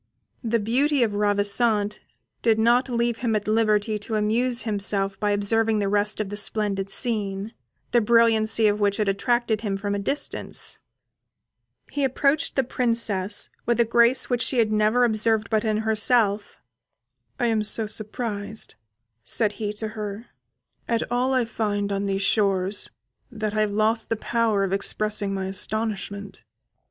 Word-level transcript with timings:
The 0.43 0.57
beauty 0.57 1.03
of 1.03 1.13
Ravissante 1.13 1.99
did 2.41 2.57
not 2.57 2.89
leave 2.89 3.19
him 3.19 3.35
at 3.35 3.47
liberty 3.47 3.99
to 3.99 4.15
amuse 4.15 4.63
himself 4.63 5.19
by 5.19 5.29
observing 5.29 5.77
the 5.77 5.87
rest 5.87 6.19
of 6.19 6.29
the 6.29 6.37
splendid 6.37 6.89
scene, 6.89 7.53
the 7.91 8.01
brilliancy 8.01 8.65
of 8.65 8.79
which 8.79 8.97
had 8.97 9.07
attracted 9.07 9.61
him 9.61 9.77
from 9.77 9.93
a 9.93 9.99
distance. 9.99 10.79
He 11.91 12.03
approached 12.03 12.55
the 12.55 12.63
Princess 12.63 13.51
with 13.67 13.79
a 13.79 13.85
grace 13.85 14.27
which 14.27 14.41
she 14.41 14.57
had 14.57 14.71
never 14.71 15.03
observed 15.03 15.51
but 15.51 15.63
in 15.63 15.77
herself. 15.85 16.57
"I 17.39 17.45
am 17.45 17.61
so 17.61 17.85
surprised," 17.85 18.73
said 19.23 19.51
he 19.51 19.71
to 19.73 19.89
her, 19.89 20.25
"at 20.87 21.03
all 21.11 21.31
I 21.35 21.45
find 21.45 21.91
on 21.91 22.07
these 22.07 22.23
shores, 22.23 22.89
that 23.31 23.53
I 23.53 23.59
have 23.61 23.71
lost 23.71 24.09
the 24.09 24.15
power 24.15 24.63
of 24.63 24.73
expressing 24.73 25.31
my 25.31 25.45
astonishment. 25.45 26.43